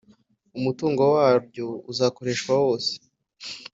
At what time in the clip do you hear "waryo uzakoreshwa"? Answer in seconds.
1.15-2.51